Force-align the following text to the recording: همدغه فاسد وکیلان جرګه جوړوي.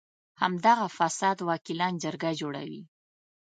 همدغه 0.41 0.87
فاسد 0.97 1.37
وکیلان 1.49 1.93
جرګه 2.03 2.31
جوړوي. 2.39 2.81